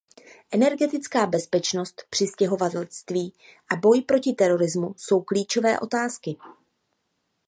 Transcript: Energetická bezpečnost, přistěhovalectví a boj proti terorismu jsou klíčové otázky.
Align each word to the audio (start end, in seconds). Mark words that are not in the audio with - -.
Energetická 0.51 1.25
bezpečnost, 1.25 2.03
přistěhovalectví 2.09 3.33
a 3.71 3.75
boj 3.75 4.01
proti 4.01 4.33
terorismu 4.33 4.93
jsou 4.97 5.21
klíčové 5.21 5.79
otázky. 5.79 6.37